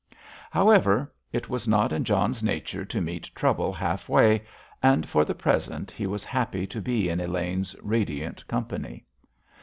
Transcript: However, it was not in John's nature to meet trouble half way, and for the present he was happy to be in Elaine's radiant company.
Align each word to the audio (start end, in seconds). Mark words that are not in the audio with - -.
However, 0.49 1.13
it 1.31 1.47
was 1.47 1.67
not 1.67 1.93
in 1.93 2.03
John's 2.05 2.41
nature 2.41 2.83
to 2.85 2.99
meet 3.01 3.29
trouble 3.35 3.71
half 3.71 4.09
way, 4.09 4.41
and 4.81 5.07
for 5.07 5.23
the 5.23 5.35
present 5.35 5.91
he 5.91 6.07
was 6.07 6.25
happy 6.25 6.65
to 6.65 6.81
be 6.81 7.07
in 7.07 7.19
Elaine's 7.19 7.75
radiant 7.83 8.47
company. 8.47 9.05